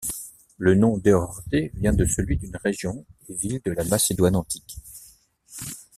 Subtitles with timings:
[0.57, 4.77] Le nom d'Éordée vient de celui d'une région et ville de la Macédoine antique.